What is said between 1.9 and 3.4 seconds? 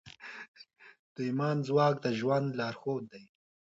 د ژوند لارښود دی.